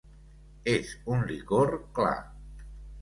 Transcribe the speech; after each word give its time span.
És 0.71 0.93
un 1.15 1.21
licor 1.33 1.73
clar. 2.01 2.17